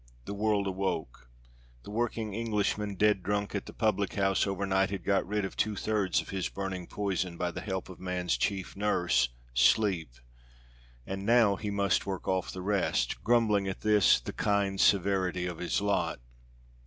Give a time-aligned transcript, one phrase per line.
[0.25, 1.29] The world awoke.
[1.83, 5.75] The working Englishman, dead drunk at the public house overnight, had got rid of two
[5.75, 10.13] thirds of his burning poison by the help of man's chief nurse, sleep;
[11.05, 15.59] and now he must work off the rest, grumbling at this the kind severity of
[15.59, 16.19] his lot.